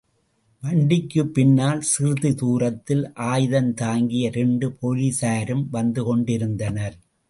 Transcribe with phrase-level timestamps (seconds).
[0.63, 6.97] வண்டிக்குப்பின்னால் சிறிது தூரத்தில் ஆயுதந்தாங்கிய இரண்டு போலிஸாரும் வந்துகொண்டிருந்தனர்.